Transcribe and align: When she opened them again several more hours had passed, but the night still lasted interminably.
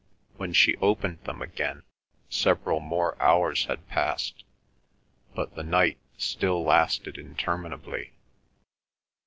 When 0.37 0.51
she 0.51 0.75
opened 0.77 1.23
them 1.25 1.43
again 1.43 1.83
several 2.27 2.79
more 2.79 3.21
hours 3.21 3.65
had 3.65 3.87
passed, 3.87 4.43
but 5.35 5.53
the 5.53 5.61
night 5.61 5.99
still 6.17 6.63
lasted 6.63 7.19
interminably. 7.19 8.13